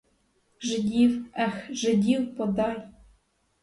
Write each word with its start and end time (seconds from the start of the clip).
Жидів, 0.61 1.25
ех, 1.37 1.67
жидів 1.69 2.35
подай! 2.37 2.87